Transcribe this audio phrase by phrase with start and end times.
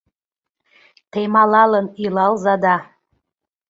[1.11, 2.75] Темалалын илалза да.